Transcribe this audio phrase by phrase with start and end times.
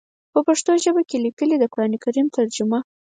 [0.33, 2.79] پۀ پښتو ژبه کښې ليکلی د قران کريم ترجمه